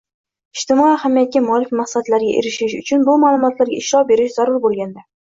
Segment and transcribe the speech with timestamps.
[0.59, 5.05] ijtimoiy ahamiyatga molik maqsadlarga erishish uchun bu ma’lumotlarga ishlov berish zarur bo‘lganda;